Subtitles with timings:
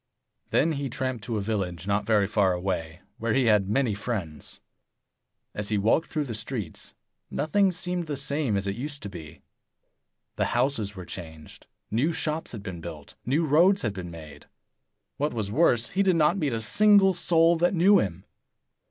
[0.49, 4.59] Then he tramped to a village not very far away, where he had many friends.
[5.53, 6.95] 85 As he walked through the streets,
[7.29, 9.43] nothing seemed the same as it used to be.
[10.37, 14.47] The houses were changed; new shops had been built; new roads had been made.
[15.17, 18.25] What was worse, he did not meet a single soul that knew him.